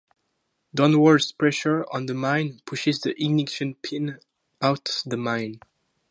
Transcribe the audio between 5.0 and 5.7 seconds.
the mine.